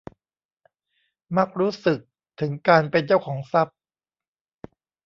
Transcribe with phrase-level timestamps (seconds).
[1.37, 1.99] มักรู้สึก
[2.39, 3.77] ถึงการเป็นเจ้าของทรัพย์